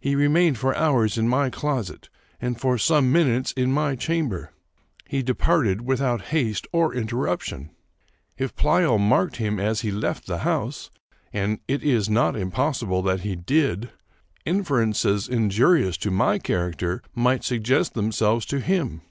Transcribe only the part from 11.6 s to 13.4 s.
it is not impossible that he